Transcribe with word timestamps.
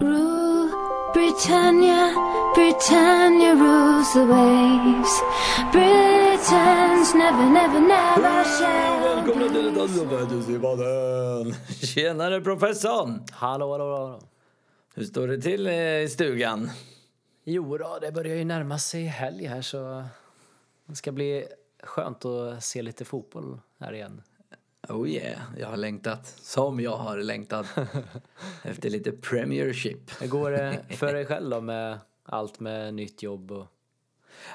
Rule 0.00 0.70
Britannia, 1.12 2.14
Britannia 2.54 3.54
rules 3.54 4.12
the 4.12 4.26
waves. 4.26 5.22
Britons 5.72 7.14
never, 7.14 7.50
never, 7.50 7.80
never 7.80 8.44
shall 8.44 9.00
Välkomna 9.00 9.48
till 9.48 9.68
ett 9.68 9.78
Adventistipodden! 9.78 11.54
Tjenare 11.82 12.40
professorn! 12.40 13.24
Hallå, 13.32 13.72
hallå, 13.72 13.96
hallå. 13.96 14.20
Hur 14.94 15.04
står 15.04 15.28
det 15.28 15.40
till 15.40 15.68
i 15.68 16.08
stugan? 16.10 16.70
Jo 17.44 17.78
då, 17.78 17.98
det 18.00 18.12
börjar 18.12 18.36
ju 18.36 18.44
närma 18.44 18.78
sig 18.78 19.04
helg 19.04 19.46
här 19.46 19.62
så 19.62 20.04
det 20.86 20.96
ska 20.96 21.12
bli 21.12 21.46
skönt 21.82 22.24
att 22.24 22.64
se 22.64 22.82
lite 22.82 23.04
fotboll 23.04 23.60
här 23.80 23.92
igen. 23.92 24.22
Oh 24.88 25.08
yeah, 25.08 25.40
jag 25.58 25.68
har 25.68 25.76
längtat. 25.76 26.26
Som 26.26 26.80
jag 26.80 26.96
har 26.96 27.18
längtat. 27.18 27.66
Efter 28.62 28.90
lite 28.90 29.12
Premiership. 29.12 30.22
Hur 30.22 30.28
går 30.28 30.50
det 30.50 30.84
för 30.96 31.14
dig 31.14 31.26
själv 31.26 31.50
då 31.50 31.60
med 31.60 31.98
allt 32.24 32.60
med 32.60 32.94
nytt 32.94 33.22
jobb 33.22 33.50
och... 33.50 33.66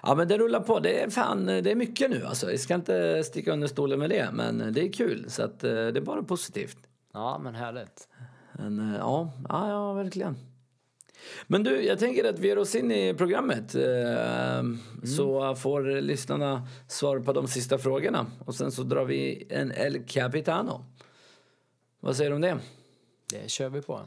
Ja 0.03 0.15
men 0.15 0.27
det 0.27 0.37
rullar 0.37 0.59
på. 0.59 0.79
Det 0.79 1.03
är 1.03 1.09
fan, 1.09 1.45
det 1.45 1.71
är 1.71 1.75
mycket 1.75 2.09
nu 2.09 2.25
alltså. 2.25 2.51
Jag 2.51 2.59
ska 2.59 2.75
inte 2.75 3.23
sticka 3.23 3.53
under 3.53 3.67
stolen 3.67 3.99
med 3.99 4.09
det. 4.09 4.29
Men 4.33 4.73
det 4.73 4.81
är 4.81 4.93
kul. 4.93 5.25
Så 5.27 5.43
att 5.43 5.63
eh, 5.63 5.71
det 5.71 5.99
är 5.99 6.01
bara 6.01 6.23
positivt. 6.23 6.77
Ja, 7.13 7.39
men 7.43 7.55
härligt. 7.55 8.07
Men 8.53 8.79
eh, 8.79 8.97
ja, 8.97 9.31
ja, 9.49 9.69
ja 9.69 9.93
verkligen. 9.93 10.37
Men 11.47 11.63
du, 11.63 11.81
jag 11.85 11.99
tänker 11.99 12.29
att 12.29 12.39
vi 12.39 12.47
ger 12.47 12.57
oss 12.57 12.75
in 12.75 12.91
i 12.91 13.13
programmet 13.13 13.75
eh, 13.75 14.63
så 15.15 15.55
får 15.55 16.01
lyssnarna 16.01 16.67
svar 16.87 17.19
på 17.19 17.33
de 17.33 17.47
sista 17.47 17.77
frågorna 17.77 18.25
och 18.45 18.55
sen 18.55 18.71
så 18.71 18.83
drar 18.83 19.05
vi 19.05 19.47
en 19.49 19.71
El 19.71 20.03
Capitano. 20.07 20.85
Vad 21.99 22.15
säger 22.15 22.29
du 22.29 22.35
om 22.35 22.41
det? 22.41 22.57
Det 23.29 23.49
kör 23.49 23.69
vi 23.69 23.81
på. 23.81 24.01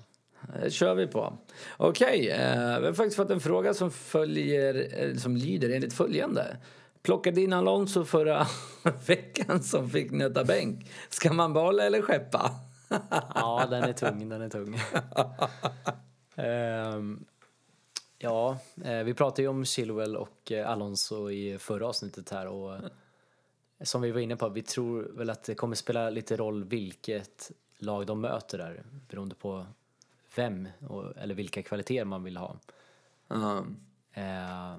Det 0.63 0.71
kör 0.71 0.95
vi 0.95 1.07
på. 1.07 1.39
Okej, 1.77 2.29
eh, 2.31 2.81
vi 2.81 2.87
har 2.87 2.93
faktiskt 2.93 3.17
fått 3.17 3.31
en 3.31 3.41
fråga 3.41 3.75
som 3.75 3.91
följer, 3.91 4.89
eh, 5.05 5.17
som 5.17 5.37
lyder 5.37 5.71
enligt 5.71 5.93
följande. 5.93 6.57
Plockade 7.03 7.41
in 7.41 7.53
Alonso 7.53 8.05
förra 8.05 8.47
veckan 9.07 9.63
som 9.63 9.91
fick 9.91 10.11
nöta 10.11 10.45
bänk. 10.45 10.91
Ska 11.09 11.33
man 11.33 11.53
behålla 11.53 11.85
eller 11.85 12.03
skeppa? 12.03 12.51
Ja, 13.35 13.67
den 13.71 13.83
är 13.83 13.93
tung, 13.93 14.29
den 14.29 14.43
är 14.43 14.49
tung. 14.49 14.79
Ehm, 16.37 17.25
ja, 18.19 18.59
eh, 18.85 19.03
vi 19.03 19.15
pratade 19.15 19.43
ju 19.43 19.49
om 19.49 19.65
Chilwell 19.65 20.17
och 20.17 20.53
eh, 20.53 20.71
Alonso 20.71 21.31
i 21.31 21.59
förra 21.59 21.87
avsnittet 21.87 22.31
här 22.31 22.47
och 22.47 22.75
eh, 22.75 22.81
som 23.81 24.03
vi 24.03 24.11
var 24.11 24.21
inne 24.21 24.37
på, 24.37 24.49
vi 24.49 24.63
tror 24.63 25.03
väl 25.03 25.31
att 25.31 25.45
det 25.45 25.55
kommer 25.55 25.77
spela 25.77 26.11
lite 26.11 26.37
roll 26.37 26.65
vilket 26.65 27.51
lag 27.79 28.07
de 28.07 28.21
möter 28.21 28.59
där 28.59 28.83
beroende 29.09 29.35
på 29.35 29.67
vem 30.37 30.69
och, 30.89 31.17
eller 31.17 31.35
vilka 31.35 31.63
kvaliteter 31.63 32.05
man 32.05 32.25
vill 32.25 32.37
ha. 32.37 32.57
Ja. 33.29 33.65
Eh, 34.13 34.77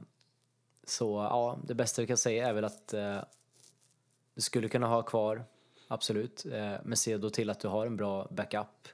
så 0.83 1.27
ja, 1.29 1.59
det 1.63 1.73
bästa 1.73 2.01
vi 2.01 2.07
kan 2.07 2.17
säga 2.17 2.47
är 2.47 2.53
väl 2.53 2.65
att 2.65 2.93
eh, 2.93 3.19
du 4.33 4.41
skulle 4.41 4.69
kunna 4.69 4.87
ha 4.87 5.01
kvar, 5.01 5.43
absolut. 5.87 6.45
Eh, 6.45 6.75
men 6.83 6.97
se 6.97 7.17
då 7.17 7.29
till 7.29 7.49
att 7.49 7.59
du 7.59 7.67
har 7.67 7.85
en 7.85 7.97
bra 7.97 8.27
backup 8.31 8.87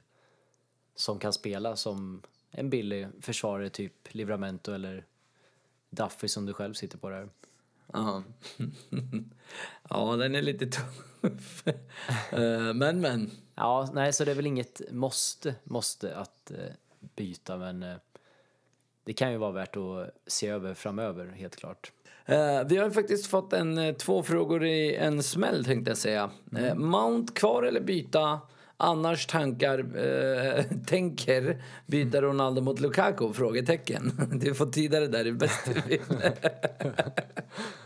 som 0.94 1.18
kan 1.18 1.32
spela 1.32 1.76
som 1.76 2.22
en 2.54 2.70
billig 2.70 3.08
försvarare, 3.20 3.70
typ 3.70 4.14
Livramento 4.14 4.72
eller 4.72 5.04
Duffy 5.90 6.28
som 6.28 6.46
du 6.46 6.52
själv 6.52 6.74
sitter 6.74 6.98
på 6.98 7.10
där. 7.10 7.28
Ja. 7.92 8.22
ja, 9.90 10.16
den 10.16 10.34
är 10.34 10.42
lite 10.42 10.66
tuff. 10.66 11.64
Eh, 12.32 12.74
men, 12.74 13.00
men. 13.00 13.30
Ja, 13.54 13.90
nej, 13.92 14.12
så 14.12 14.24
det 14.24 14.30
är 14.30 14.34
väl 14.34 14.46
inget 14.46 14.82
måste, 14.90 15.54
måste 15.64 16.16
att 16.16 16.50
eh, 16.50 16.58
byta, 17.16 17.56
men 17.56 17.82
eh, 17.82 17.96
det 19.04 19.12
kan 19.12 19.32
ju 19.32 19.38
vara 19.38 19.52
värt 19.52 19.76
att 19.76 20.10
se 20.26 20.48
över 20.48 20.74
framöver, 20.74 21.26
helt 21.26 21.56
klart. 21.56 21.92
Eh, 22.24 22.64
vi 22.66 22.76
har 22.76 22.90
faktiskt 22.90 23.26
fått 23.26 23.52
en, 23.52 23.94
två 23.94 24.22
frågor 24.22 24.64
i 24.64 24.94
en 24.94 25.22
smäll 25.22 25.64
tänkte 25.64 25.90
jag 25.90 25.98
säga. 25.98 26.30
Eh, 26.56 26.74
Mount 26.74 27.32
kvar 27.32 27.62
eller 27.62 27.80
byta? 27.80 28.40
Annars 28.76 29.26
tankar, 29.26 29.78
eh, 29.78 30.64
tänker 30.86 31.62
byta 31.86 32.22
Ronaldo 32.22 32.62
mot 32.62 32.80
Lukaku? 32.80 33.32
Frågetecken. 33.32 34.12
Du 34.40 34.54
får 34.54 34.88
där, 34.88 35.08
det 35.08 35.18
är 35.18 35.32
bäst 35.32 35.64
du 35.64 35.80
vill. 35.80 36.00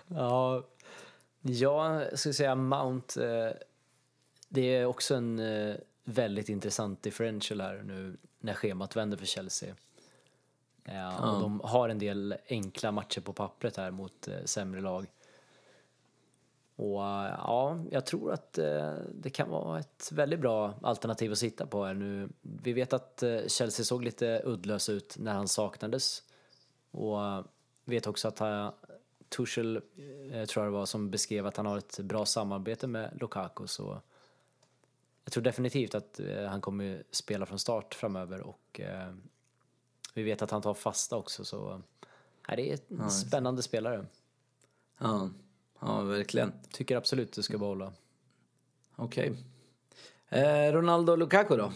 Ja, 0.09 0.67
jag 1.41 2.19
skulle 2.19 2.35
säga 2.35 2.55
Mount. 2.55 3.27
Eh, 3.27 3.53
det 4.49 4.77
är 4.77 4.87
också 4.87 5.15
en 5.15 5.39
eh, 5.39 5.75
väldigt 6.05 6.49
intressant 6.49 7.03
differential 7.03 7.61
här 7.61 7.83
nu 7.83 8.17
när 8.41 8.55
schemat 8.55 8.97
vänder 8.97 9.17
för 9.17 9.27
Chelsea. 9.27 9.75
Ja, 10.85 11.33
och 11.33 11.41
de 11.41 11.61
har 11.61 11.89
en 11.89 11.99
del 11.99 12.35
enkla 12.49 12.93
matcher 12.93 13.21
på 13.21 13.33
pappret 13.33 13.77
här 13.77 13.91
mot 13.91 14.29
eh, 14.29 14.35
sämre 14.45 14.81
lag. 14.81 15.07
Och 16.79 17.05
eh, 17.05 17.35
ja, 17.39 17.79
jag 17.91 18.07
tror 18.07 18.33
att 18.33 18.59
eh, 18.59 18.95
det 19.15 19.31
kan 19.31 19.51
vara 19.51 19.79
ett 19.79 20.13
väldigt 20.13 20.41
bra 20.41 20.75
alternativ 20.83 21.33
att 21.33 21.39
sitta 21.39 21.67
på 21.67 21.85
här 21.85 21.95
nu. 21.95 22.29
Vi 22.41 22.73
vet 22.73 22.93
att 22.93 23.23
eh, 23.23 23.47
Chelsea 23.47 23.85
såg 23.85 24.05
lite 24.05 24.43
uddlös 24.45 24.89
ut 24.89 25.17
när 25.19 25.33
han 25.33 25.49
saknades. 25.49 26.23
Och 26.91 27.19
vet 27.85 28.07
också 28.07 28.29
att 28.29 28.39
han, 28.39 28.73
Tuchel, 29.29 29.83
tror 30.49 30.65
jag 30.65 30.73
det 30.73 30.79
var, 30.79 30.87
som 30.87 31.11
beskrev 31.11 31.47
att 31.47 31.57
han 31.57 31.67
har 31.67 31.79
ett 31.79 32.01
bra 32.01 32.27
samarbete 32.27 32.87
med 32.87 33.19
Lukaku. 33.21 33.67
Så 33.67 34.01
jag 35.25 35.33
tror 35.33 35.43
definitivt 35.43 35.95
att 35.95 36.21
han 36.49 36.61
kommer 36.61 37.03
spela 37.11 37.47
från 37.47 37.59
start 37.59 37.95
framöver 37.95 38.41
och 38.41 38.81
vi 40.15 40.23
vet 40.23 40.43
att 40.43 40.51
han 40.51 40.63
tar 40.63 40.75
fasta 40.75 41.17
också 41.17 41.45
så 41.45 41.83
det 42.49 42.73
är 42.73 42.79
en 42.89 43.11
spännande 43.11 43.63
spelare. 43.63 44.07
ja. 44.99 45.31
Ja, 45.81 46.03
verkligen. 46.03 46.53
Tycker 46.71 46.97
absolut 46.97 47.33
du 47.33 47.43
ska 47.43 47.59
behålla. 47.59 47.93
Okej. 48.97 49.33
Eh, 50.29 50.73
Ronaldo 50.73 51.13
och 51.13 51.19
Lukaku 51.19 51.57
då? 51.57 51.73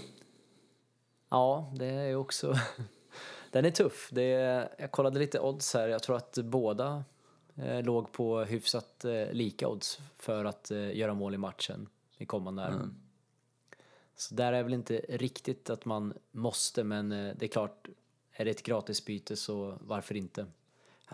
Ja, 1.29 1.73
det 1.77 1.87
är 1.87 2.17
också... 2.17 2.55
Den 3.51 3.65
är 3.65 3.71
tuff. 3.71 4.09
Det 4.13 4.23
är, 4.23 4.75
jag 4.79 4.91
kollade 4.91 5.19
lite 5.19 5.41
odds 5.41 5.75
här. 5.75 5.89
Jag 5.89 6.03
tror 6.03 6.17
att 6.17 6.39
båda 6.45 7.05
eh, 7.57 7.83
låg 7.83 8.13
på 8.13 8.41
hyfsat 8.41 9.05
eh, 9.05 9.33
lika 9.33 9.69
odds 9.69 9.99
för 10.17 10.45
att 10.45 10.71
eh, 10.71 10.97
göra 10.97 11.15
mål 11.15 11.35
i 11.35 11.39
matchen 11.39 11.89
i 12.19 12.27
kommande 12.27 12.63
här. 12.63 12.89
Så 14.17 14.35
där 14.35 14.53
är 14.53 14.63
väl 14.63 14.75
inte 14.75 15.05
riktigt 15.09 15.71
att 15.71 15.85
man 15.85 16.15
måste, 16.31 16.85
men 16.85 17.13
eh, 17.13 17.35
det 17.37 17.47
är 17.47 17.49
klart, 17.49 17.89
är 18.33 18.45
det 18.45 18.51
ett 18.51 18.63
gratisbyte 18.63 19.37
så 19.37 19.79
varför 19.81 20.17
inte? 20.17 20.47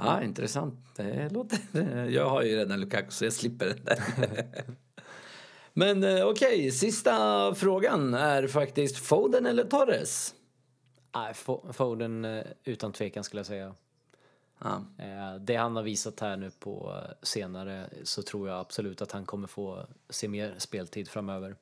Ja, 0.05 0.23
intressant. 0.23 0.75
Det 0.97 1.29
låter... 1.33 1.59
Jag 2.11 2.31
har 2.31 2.43
ju 2.43 2.57
redan 2.57 2.81
Lukaku 2.81 3.11
så 3.11 3.25
jag 3.25 3.33
slipper 3.33 3.67
den 3.67 3.85
där. 3.85 4.03
Men 5.73 6.05
eh, 6.05 6.27
okej, 6.27 6.71
sista 6.71 7.55
frågan 7.55 8.15
är 8.15 8.47
faktiskt 8.47 8.97
Foden 8.99 9.47
eller 9.47 9.65
Torres? 9.65 10.35
Nej, 11.15 11.33
Fo- 11.33 11.73
Foden 11.73 12.25
eh, 12.25 12.45
utan 12.65 12.93
tvekan 12.93 13.25
skulle 13.25 13.39
jag 13.41 13.47
säga. 13.47 13.75
Ja. 14.59 14.83
Eh, 14.99 15.41
Det 15.41 15.57
han 15.57 15.77
har 15.77 15.83
visat 15.83 16.21
här 16.21 16.37
nu 16.37 16.51
på 16.51 17.01
senare 17.23 17.91
så 18.03 18.23
tror 18.23 18.49
jag 18.49 18.61
absolut 18.61 19.03
att 19.03 19.13
han 19.13 19.25
kommer 19.27 19.49
få 19.49 19.87
se 20.11 20.29
mer 20.29 20.55
speltid 20.59 21.09
framöver. 21.09 21.57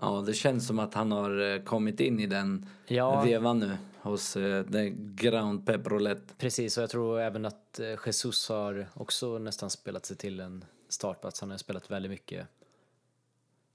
Ja, 0.00 0.24
det 0.26 0.34
känns 0.34 0.66
som 0.66 0.78
att 0.78 0.94
han 0.94 1.12
har 1.12 1.54
eh, 1.54 1.62
kommit 1.62 2.00
in 2.00 2.20
i 2.20 2.26
den 2.26 2.66
Ja. 2.86 3.22
vevan 3.22 3.58
nu 3.58 3.76
hos 4.02 4.36
eh, 4.36 4.64
den 4.64 5.16
Ground 5.16 5.66
Pep 5.66 5.86
Roulette. 5.86 6.34
Precis, 6.38 6.76
och 6.76 6.82
jag 6.82 6.90
tror 6.90 7.20
även 7.20 7.44
att 7.44 7.80
eh, 7.80 7.86
Jesus 8.06 8.48
har 8.48 8.88
också 8.94 9.38
nästan 9.38 9.70
spelat 9.70 10.06
sig 10.06 10.16
till 10.16 10.40
en 10.40 10.64
startplats. 10.88 11.40
Han 11.40 11.50
har 11.50 11.58
spelat 11.58 11.90
väldigt 11.90 12.10
mycket. 12.10 12.46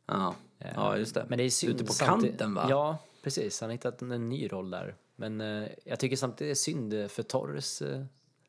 Ja, 0.06 0.36
ja 0.76 0.98
just 0.98 1.14
det. 1.16 1.26
Men 1.30 1.38
det 1.38 1.44
är 1.44 1.50
synd 1.50 1.76
Ute 1.76 1.84
på 1.86 1.94
kanten 1.94 2.54
va? 2.54 2.66
Ja, 2.70 2.98
precis. 3.24 3.62
Han 3.62 3.70
har 3.70 3.72
hittat 3.72 4.02
en, 4.02 4.12
en 4.12 4.30
ny 4.30 4.48
roll 4.48 4.70
där. 4.72 4.96
Men 5.16 5.42
eh, 5.42 5.68
jag 5.84 6.00
tycker 6.00 6.16
samtidigt 6.16 6.48
det 6.50 6.52
är 6.52 6.56
synd 6.56 6.94
eh, 6.94 7.08
för 7.08 7.24
Torres 7.24 7.82
eh, 7.82 8.04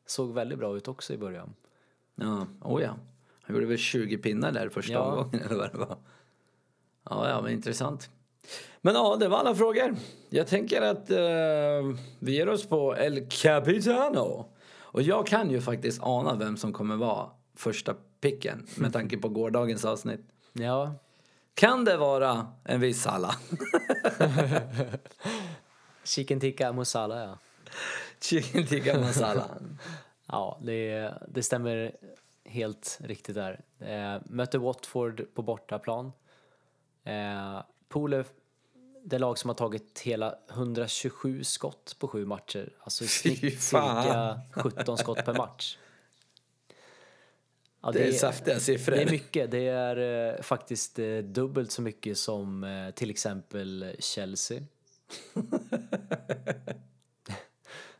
såg 0.05 0.33
väldigt 0.33 0.57
bra 0.59 0.77
ut 0.77 0.87
också 0.87 1.13
i 1.13 1.17
början. 1.17 1.53
Ja, 2.15 2.47
oh 2.61 2.81
ja. 2.81 2.95
Han 3.41 3.55
gjorde 3.55 3.65
väl 3.67 3.77
20 3.77 4.17
pinnar 4.17 4.51
där 4.51 4.69
första 4.69 4.93
Ja. 4.93 4.99
omgången 5.01 5.41
eller 5.45 5.55
vad 5.55 5.71
det 5.71 5.77
var. 5.77 5.97
Ja, 7.09 7.29
ja, 7.29 7.41
men 7.41 7.51
intressant. 7.51 8.09
Men 8.81 8.95
ja, 8.95 9.15
det 9.19 9.27
var 9.27 9.37
alla 9.37 9.55
frågor. 9.55 9.95
Jag 10.29 10.47
tänker 10.47 10.81
att 10.81 11.09
eh, 11.09 11.97
vi 12.19 12.35
ger 12.35 12.49
oss 12.49 12.65
på 12.67 12.95
El 12.95 13.27
Capitano. 13.29 14.49
Och 14.79 15.01
jag 15.01 15.27
kan 15.27 15.51
ju 15.51 15.61
faktiskt 15.61 15.99
ana 16.03 16.35
vem 16.35 16.57
som 16.57 16.73
kommer 16.73 16.95
vara 16.95 17.29
första 17.55 17.95
picken 18.21 18.67
med 18.75 18.93
tanke 18.93 19.17
på 19.17 19.29
gårdagens 19.29 19.85
avsnitt. 19.85 20.21
Ja, 20.53 20.95
Kan 21.53 21.85
det 21.85 21.97
vara 21.97 22.47
en 22.63 22.79
viss 22.79 23.01
Salah? 23.01 23.35
chicken 26.03 26.39
tikka 26.39 26.73
musala 26.73 27.23
ja. 27.23 27.37
Chicken 28.21 28.67
tikka 28.67 28.99
masala. 28.99 29.45
Ja, 30.27 30.59
det, 30.61 31.13
det 31.27 31.43
stämmer 31.43 31.95
helt 32.45 32.99
riktigt 33.03 33.35
där. 33.35 33.59
Eh, 33.79 34.21
mötte 34.25 34.57
Watford 34.57 35.25
på 35.33 35.41
bortaplan. 35.41 36.11
Eh, 37.03 37.61
Pole 37.89 38.23
det 39.05 39.19
lag 39.19 39.37
som 39.37 39.49
har 39.49 39.55
tagit 39.55 39.99
hela 39.99 40.35
127 40.49 41.43
skott 41.43 41.95
på 41.99 42.07
sju 42.07 42.25
matcher. 42.25 42.73
Alltså 42.79 43.03
i 43.03 43.07
snitt 43.07 43.61
cirka 43.61 44.41
17 44.51 44.97
skott 44.97 45.25
per 45.25 45.33
match. 45.33 45.77
Ja, 47.81 47.91
Det 47.91 48.07
är 48.07 48.11
saftiga 48.11 48.59
siffror. 48.59 48.95
Det 48.95 49.01
är 49.01 49.11
mycket. 49.11 49.51
Det 49.51 49.67
är 49.67 50.33
eh, 50.33 50.41
faktiskt 50.41 50.99
eh, 50.99 51.17
dubbelt 51.17 51.71
så 51.71 51.81
mycket 51.81 52.17
som 52.17 52.63
eh, 52.63 52.91
till 52.91 53.09
exempel 53.09 53.95
Chelsea. 53.99 54.61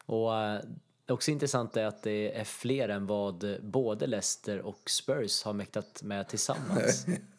och 0.05 0.35
eh, 0.35 0.61
det 1.05 1.13
också 1.13 1.31
intressant 1.31 1.77
är 1.77 1.85
att 1.85 2.03
det 2.03 2.39
är 2.39 2.43
fler 2.43 2.89
än 2.89 3.07
vad 3.07 3.57
både 3.61 4.07
Leicester 4.07 4.61
och 4.61 4.89
Spurs 4.89 5.43
har 5.43 5.53
mäktat 5.53 6.03
med 6.03 6.27
tillsammans. 6.27 7.05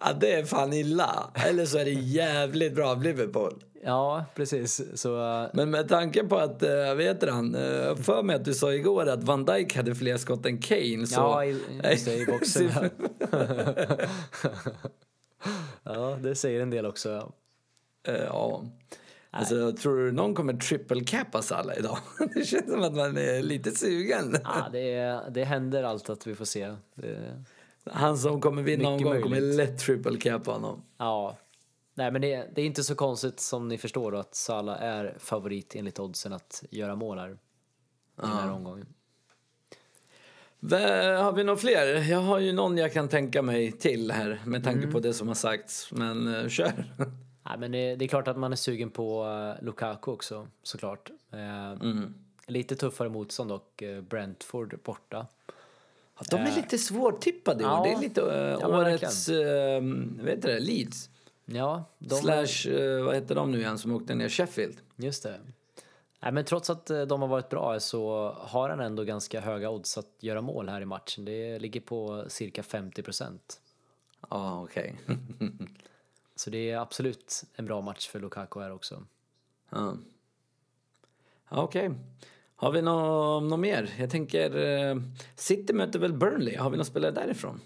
ja, 0.00 0.12
det 0.20 0.34
är 0.34 0.44
fan 0.44 0.72
illa. 0.72 1.30
Eller 1.34 1.66
så 1.66 1.78
är 1.78 1.84
det 1.84 1.90
jävligt 1.90 2.74
bra 2.74 2.88
av 2.90 3.02
Liverpool. 3.02 3.64
ja, 3.84 4.24
precis. 4.34 4.82
Så 4.94 5.42
eh, 5.42 5.50
Men 5.52 5.70
med 5.70 5.88
tanke 5.88 6.24
på 6.24 6.36
att, 6.36 6.62
äh, 6.62 6.94
vet 6.94 7.30
han, 7.30 7.54
äh, 7.54 7.96
för 7.96 8.22
mig 8.22 8.36
att 8.36 8.44
du 8.44 8.54
sa 8.54 8.72
igår 8.72 9.08
att 9.08 9.24
Van 9.24 9.44
Dijk 9.44 9.76
hade 9.76 9.94
fler 9.94 10.16
skott 10.16 10.46
än 10.46 10.58
Kane 10.58 11.06
så... 11.06 11.20
ja, 11.20 11.44
i, 11.44 11.60
just 11.90 12.04
det, 12.04 12.14
i 12.14 12.26
boxen. 12.32 12.70
ja, 15.82 16.18
det 16.22 16.34
säger 16.34 16.60
en 16.60 16.70
del 16.70 16.86
också. 16.86 17.08
Ja. 17.08 17.32
Ja. 18.04 18.64
Alltså, 19.34 19.72
tror 19.72 19.96
du 19.96 20.12
någon 20.12 20.34
kommer 20.34 20.52
triple 20.54 21.04
cappa 21.04 21.42
Salah 21.42 21.78
idag? 21.78 21.98
det 22.34 22.44
känns 22.44 22.70
som 22.70 22.82
att 22.82 22.94
man 22.94 23.16
är 23.16 23.42
lite 23.42 23.70
sugen. 23.70 24.36
Ja, 24.44 24.68
det, 24.72 25.20
det 25.30 25.44
händer 25.44 25.82
allt 25.82 26.10
att 26.10 26.26
vi 26.26 26.34
får 26.34 26.44
se. 26.44 26.74
Det, 26.94 27.42
Han 27.90 28.18
som 28.18 28.40
kommer 28.40 28.62
vinna 28.62 28.90
Mycket 28.90 29.06
omgång 29.06 29.22
kommer 29.22 29.40
lätt 29.40 29.78
triple 29.78 30.18
cappa 30.18 30.50
honom. 30.50 30.82
Ja, 30.98 31.36
nej 31.94 32.10
men 32.10 32.22
det, 32.22 32.48
det 32.54 32.60
är 32.62 32.66
inte 32.66 32.84
så 32.84 32.94
konstigt 32.94 33.40
som 33.40 33.68
ni 33.68 33.78
förstår 33.78 34.12
då 34.12 34.18
att 34.18 34.34
Salah 34.34 34.82
är 34.82 35.16
favorit 35.18 35.74
enligt 35.76 35.98
oddsen 35.98 36.32
att 36.32 36.64
göra 36.70 36.96
mål 36.96 37.18
här 37.18 37.30
i 37.30 37.36
den 38.16 38.30
här 38.30 38.50
omgången. 38.50 38.86
Har 41.18 41.32
vi 41.32 41.44
några 41.44 41.58
fler? 41.58 42.10
Jag 42.10 42.20
har 42.20 42.38
ju 42.38 42.52
någon 42.52 42.78
jag 42.78 42.92
kan 42.92 43.08
tänka 43.08 43.42
mig 43.42 43.72
till 43.72 44.10
här 44.10 44.40
med 44.44 44.64
tanke 44.64 44.78
Mm. 44.78 44.92
på 44.92 45.00
det 45.00 45.12
som 45.12 45.28
har 45.28 45.34
sagts. 45.34 45.92
Men 45.92 46.26
uh, 46.28 46.48
kör. 46.48 46.94
Nej, 47.42 47.58
men 47.58 47.72
det, 47.72 47.96
det 47.96 48.04
är 48.04 48.08
klart 48.08 48.28
att 48.28 48.36
man 48.38 48.52
är 48.52 48.56
sugen 48.56 48.90
på 48.90 49.24
eh, 49.58 49.64
Lukaku 49.64 50.10
också 50.10 50.48
såklart. 50.62 51.10
Eh, 51.30 51.90
Lite 52.46 52.76
tuffare 52.76 53.08
motstånd 53.08 53.52
och 53.52 53.82
eh, 53.82 54.00
Brentford 54.00 54.78
borta. 54.84 55.26
Ja, 56.18 56.24
De 56.30 56.36
är 56.36 56.56
lite 56.56 56.78
svårtippade. 56.78 57.62
Ja. 57.62 57.82
Det 57.84 57.92
är 57.92 58.00
lite 58.00 58.20
uh, 58.20 58.58
Ja, 58.60 58.68
årets, 58.68 59.28
uh, 59.28 59.36
vad 60.18 60.28
heter 60.28 60.48
det, 60.48 60.60
Leeds. 60.60 61.10
Ja, 61.44 61.84
de, 61.98 62.14
Slash, 62.14 62.72
eh, 62.72 63.04
vad 63.04 63.14
heter 63.14 63.34
de 63.34 63.50
nu 63.50 63.58
igen 63.58 63.78
som 63.78 63.92
åkte 63.92 64.14
ner 64.14 64.28
Sheffield? 64.28 64.76
just 64.96 65.22
det. 65.22 65.40
Nej, 66.20 66.32
men 66.32 66.44
trots 66.44 66.70
att 66.70 66.86
de 66.86 67.20
har 67.22 67.28
varit 67.28 67.48
bra 67.48 67.80
så 67.80 68.32
har 68.38 68.68
han 68.68 68.80
ändå 68.80 69.04
ganska 69.04 69.40
höga 69.40 69.70
odds 69.70 69.98
att 69.98 70.16
göra 70.20 70.40
mål 70.40 70.68
här 70.68 70.80
i 70.80 70.84
matchen. 70.84 71.24
Det 71.24 71.58
ligger 71.58 71.80
på 71.80 72.24
cirka 72.28 72.62
50 72.62 73.02
procent. 73.02 73.60
Ja, 74.30 74.62
okej. 74.62 74.94
Så 76.36 76.50
det 76.50 76.70
är 76.70 76.78
absolut 76.78 77.44
en 77.54 77.64
bra 77.64 77.80
match 77.80 78.08
för 78.08 78.20
Lukaku 78.20 78.60
här 78.60 78.72
också. 78.72 79.06
ja. 79.70 79.96
Ja, 81.50 81.62
Okej. 81.62 81.90
Har 82.56 82.72
vi 82.72 82.82
något 82.82 83.42
nå 83.50 83.56
mer? 83.56 83.94
Jag 83.98 84.10
tänker, 84.10 84.56
eh, 84.56 84.96
City 85.34 85.72
möter 85.72 85.98
väl 85.98 86.12
Burnley? 86.12 86.56
Har 86.56 86.70
vi 86.70 86.76
någon 86.76 86.86
spelare 86.86 87.10
därifrån? 87.10 87.60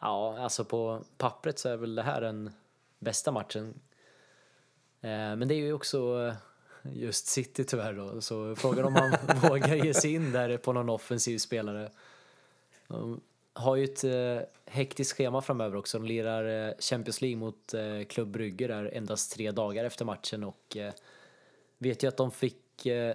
Ja, 0.00 0.38
alltså 0.38 0.64
på 0.64 1.04
pappret 1.18 1.58
så 1.58 1.68
är 1.68 1.76
väl 1.76 1.94
det 1.94 2.02
här 2.02 2.20
den 2.20 2.50
bästa 2.98 3.32
matchen. 3.32 3.80
Eh, 5.00 5.08
men 5.10 5.48
det 5.48 5.54
är 5.54 5.58
ju 5.58 5.72
också 5.72 6.26
eh, 6.26 6.34
just 6.92 7.26
City 7.26 7.64
tyvärr 7.64 7.92
då, 7.92 8.20
så 8.20 8.56
frågan 8.56 8.84
om 8.84 8.92
man 8.92 9.10
vågar 9.50 9.74
ge 9.74 9.94
sig 9.94 10.14
in 10.14 10.32
där 10.32 10.56
på 10.56 10.72
någon 10.72 10.88
offensiv 10.88 11.38
spelare. 11.38 11.90
De 12.88 13.20
har 13.52 13.76
ju 13.76 13.84
ett 13.84 14.04
eh, 14.04 14.38
hektiskt 14.66 15.16
schema 15.16 15.42
framöver 15.42 15.76
också. 15.76 15.98
De 15.98 16.06
lirar 16.06 16.68
eh, 16.68 16.74
Champions 16.78 17.20
League 17.20 17.36
mot 17.38 17.74
eh, 17.74 18.04
Club 18.08 18.28
Brugge 18.28 18.66
där 18.66 18.90
endast 18.94 19.32
tre 19.32 19.50
dagar 19.50 19.84
efter 19.84 20.04
matchen 20.04 20.44
och 20.44 20.76
eh, 20.76 20.92
vet 21.78 22.02
ju 22.04 22.08
att 22.08 22.16
de 22.16 22.30
fick 22.30 22.86
eh, 22.86 23.14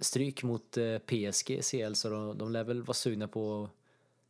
stryk 0.00 0.42
mot 0.42 0.76
eh, 0.76 0.98
PSG 0.98 1.50
i 1.50 1.62
CL 1.62 1.94
så 1.94 2.08
de, 2.10 2.38
de 2.38 2.52
lär 2.52 2.64
väl 2.64 2.82
vara 2.82 2.94
sugna 2.94 3.28
på 3.28 3.64
att 3.64 3.70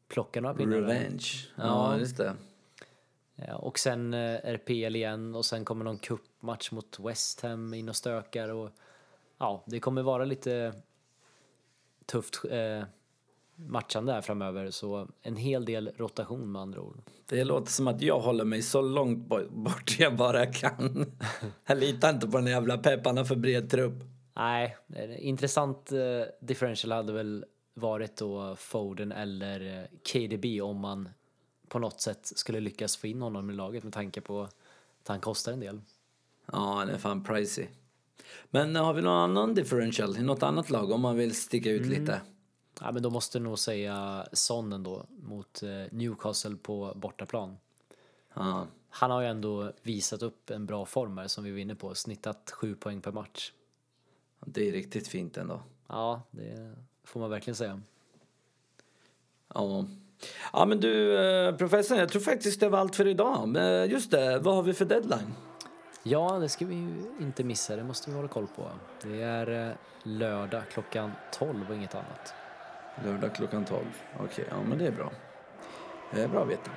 plocka 0.09 0.41
några 0.41 0.55
pinnar. 0.55 0.77
Revenge. 0.77 1.27
Ja, 1.57 1.93
Ja. 1.93 1.99
just 1.99 2.17
det. 2.17 2.35
Ja, 3.35 3.57
och 3.57 3.79
sen 3.79 4.15
eh, 4.15 4.21
är 4.21 4.53
det 4.53 4.59
PL 4.59 4.97
igen 4.97 5.35
och 5.35 5.45
sen 5.47 5.65
kommer 5.65 5.85
någon 5.85 5.99
cupmatch 5.99 6.71
mot 6.71 6.99
West 7.01 7.41
Ham 7.41 7.75
in 7.75 7.89
och 7.89 7.97
stökar 7.97 8.49
och 8.49 8.71
ja, 9.39 9.63
det 9.67 9.81
kommer 9.81 10.03
vara 10.03 10.25
lite 10.25 10.73
tufft 12.07 12.41
eh, 12.51 12.83
matchande 13.57 14.13
här 14.13 14.21
framöver 14.21 14.71
så 14.71 15.09
en 15.23 15.37
hel 15.37 15.65
del 15.65 15.91
rotation 15.97 16.53
med 16.53 16.63
andra 16.63 16.81
ord. 16.81 16.99
Det 17.27 17.45
låter 17.45 17.73
som 17.73 17.89
att 17.89 18.03
jag 18.03 18.21
håller 18.21 18.45
mig 18.45 18.63
så 18.63 18.83
långt 18.83 19.19
bo- 19.29 19.49
bort 19.51 19.97
jag 19.99 20.17
bara 20.17 20.47
kan. 20.47 21.07
Jag 21.67 21.79
litar 21.79 22.11
inte 22.11 22.27
på 22.29 22.37
den 22.39 22.47
jävla 22.47 22.79
pepparna 22.79 23.25
för 23.25 23.37
bred 23.37 23.71
trupp. 23.71 23.95
Nej, 24.37 24.77
en 24.89 25.17
intressant 25.17 25.93
eh, 25.93 25.99
differential 26.41 26.93
hade 26.93 27.13
väl 27.13 27.45
varit 27.75 28.17
då 28.17 28.57
Foden 28.57 29.13
eller 29.13 29.79
eh, 29.79 29.85
KDB 30.13 30.61
om 30.63 30.81
man 30.81 31.09
på 31.69 31.79
något 31.79 32.01
sätt 32.01 32.21
skulle 32.35 32.61
lyckas 32.61 32.97
få 32.97 33.07
in 33.07 33.23
honom 33.23 33.51
i 33.51 33.53
laget 33.53 33.85
med 33.85 33.93
tanke 33.93 34.21
på 34.21 34.43
att 34.43 35.09
han 35.09 35.21
kostar 35.21 35.53
en 35.53 35.61
del. 35.61 35.81
Ja, 36.53 36.75
han 36.79 36.89
är 36.89 36.99
fan 36.99 37.25
pricey. 37.25 37.67
Men 38.51 38.77
har 38.77 38.95
vi 38.95 39.03
någon 39.03 39.17
annan 39.31 39.55
differential 39.55 40.17
i 40.17 40.23
något 40.23 40.43
annat 40.43 40.71
lag 40.71 40.91
om 40.91 41.01
man 41.01 41.17
vill 41.17 41.35
sticka 41.35 41.71
ut 41.71 41.87
lite? 41.87 42.21
Ja, 42.81 42.93
men 42.93 43.03
då 43.03 43.11
måste 43.11 43.39
jag 43.39 43.43
nog 43.43 43.59
säga 43.59 44.27
Son 44.33 44.73
ändå 44.73 45.07
mot 45.23 45.63
eh, 45.63 45.69
Newcastle 45.91 46.57
på 46.57 46.93
bortaplan. 46.97 47.57
Ja. 48.35 48.67
Han 48.91 49.11
har 49.11 49.21
ju 49.21 49.29
ändå 49.29 49.73
visat 49.83 50.23
upp 50.23 50.51
en 50.51 50.67
bra 50.67 50.87
form 50.87 51.19
här 51.19 51.29
som 51.29 51.45
vi 51.45 51.51
var 51.51 51.59
inne 51.59 51.75
på, 51.75 51.95
snittat 51.95 52.51
sju 52.51 52.75
poäng 52.75 53.01
per 53.01 53.13
match. 53.13 53.53
Det 54.41 54.69
är 54.69 54.73
riktigt 54.73 55.09
fint 55.09 55.37
ändå. 55.37 55.63
Ja, 55.87 56.23
det 56.31 56.75
får 57.05 57.21
man 57.21 57.31
verkligen 57.31 57.57
säga. 57.57 57.81
Ja. 59.55 59.85
Ja 60.53 60.67
men 60.67 60.81
du 60.81 61.19
eh, 61.19 61.57
professorn, 61.57 61.99
jag 61.99 62.09
tror 62.09 62.23
faktiskt 62.23 62.61
det 62.61 62.69
var 62.69 62.79
allt 62.79 62.97
för 62.97 63.07
idag. 63.07 63.49
Men 63.49 63.91
just 63.91 64.11
det, 64.11 64.39
vad 64.39 64.55
har 64.55 64.63
vi 64.63 64.75
för 64.75 64.85
deadline? 64.85 65.35
Ja, 66.03 66.39
det 66.39 66.49
ska 66.49 66.67
vi 66.67 66.75
ju 66.75 67.05
inte 67.21 67.45
missa, 67.45 67.77
det 67.77 67.85
måste 67.85 68.11
vi 68.11 68.17
hålla 68.17 68.29
koll 68.29 68.47
på. 68.57 68.71
Det 69.03 69.23
är 69.23 69.69
eh, 69.69 69.75
lördag 70.03 70.63
klockan 70.71 71.13
12 71.33 71.69
och 71.69 71.77
inget 71.77 71.95
annat. 71.95 72.35
Lördag 73.05 73.35
klockan 73.35 73.65
12. 73.65 73.85
Okej, 74.21 74.45
ja 74.51 74.57
men 74.69 74.79
det 74.79 74.87
är 74.87 74.91
bra. 74.91 75.11
Det 76.15 76.23
är 76.23 76.29
bra 76.29 76.43
att 76.43 76.49
veta. 76.49 76.71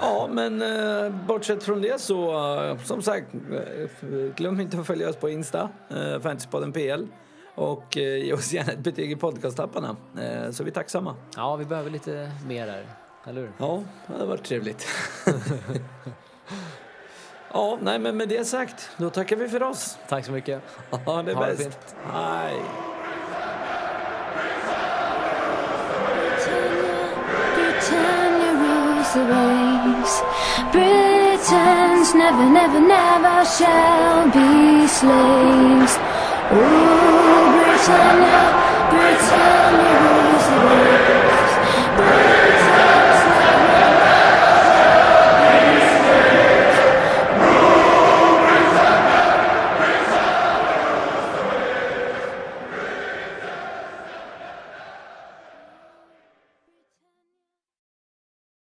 Ja, 0.00 0.28
men 0.32 0.62
eh, 0.62 1.10
bortsett 1.26 1.62
från 1.64 1.82
det 1.82 2.00
så, 2.00 2.30
eh, 2.64 2.78
som 2.78 3.02
sagt, 3.02 3.26
eh, 3.34 3.90
glöm 4.36 4.60
inte 4.60 4.80
att 4.80 4.86
följa 4.86 5.08
oss 5.08 5.16
på 5.16 5.28
Insta, 5.30 5.68
eh, 5.90 6.20
Fantasypodden 6.20 6.72
PL. 6.72 7.06
Och 7.54 7.96
eh, 7.96 8.02
ge 8.24 8.32
oss 8.32 8.52
gärna 8.52 8.72
ett 8.72 8.78
betyg 8.78 9.12
i 9.12 9.16
podcasttapparna, 9.16 9.96
eh, 10.20 10.50
så 10.50 10.64
vi 10.64 10.70
är 10.70 10.74
tacksamma. 10.74 11.14
Ja, 11.36 11.56
vi 11.56 11.64
behöver 11.64 11.90
lite 11.90 12.30
mer 12.46 12.66
där, 12.66 12.86
eller 13.26 13.40
hur? 13.40 13.52
Ja, 13.58 13.82
det 14.06 14.18
har 14.18 14.26
varit 14.26 14.44
trevligt. 14.44 14.86
ja, 17.52 17.78
nej 17.82 17.98
men 17.98 18.16
med 18.16 18.28
det 18.28 18.44
sagt, 18.44 18.90
då 18.96 19.10
tackar 19.10 19.36
vi 19.36 19.48
för 19.48 19.62
oss. 19.62 19.98
Tack 20.08 20.24
så 20.24 20.32
mycket. 20.32 20.62
Ja, 20.90 21.22
det 21.22 21.30
är 21.30 21.34
Ha 21.34 21.46
det 21.46 21.50
bäst. 21.50 21.62
fint. 21.62 21.94
Hej. 22.12 22.62
The 29.12 29.24
disgrace. 29.24 30.22
Britons 30.70 32.14
never, 32.14 32.48
never, 32.48 32.78
never 32.78 33.44
shall 33.44 34.26
be 34.26 34.86
slaves. 34.86 35.98
Oh, 36.52 37.50
Britannia, 37.56 38.42
Britannia 38.92 39.94
rules 40.06 40.46
the 40.46 40.58
world. 40.64 41.09